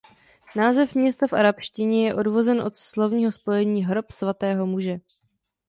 [0.55, 4.97] Název města v arabštině je odvozen od slovního spojení „Hrob svatého muže“.